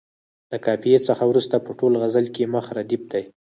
[0.51, 3.23] د قافیې څخه وروسته په ټول غزل کې مخ ردیف دی.